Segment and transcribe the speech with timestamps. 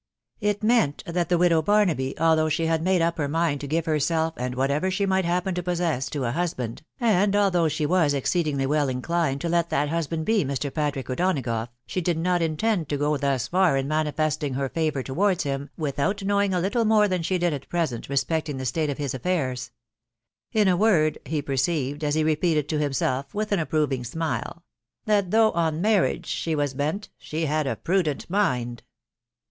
[0.39, 3.85] It meant that the Widow Baraaby, although she had made trp her mind to give
[3.85, 8.15] herself and whatever she Slight happen' to possess to a husband, and although, she was
[8.15, 10.73] e— oad» ingly well inclined to let that husband be Mr.
[10.73, 14.11] Patrick O'&sa agough, she did not intend to go thus far in «nu
[14.69, 16.85] favour towards him, without knowing a tittle
[17.37, 19.69] did at present respecting the state of his sffinra.
[20.55, 24.63] 3m a Hoard, he perceived, as he repeated to himself, with an apprising smile,—
[25.05, 28.77] That though on marriage she wai bent, She had a prudent mina.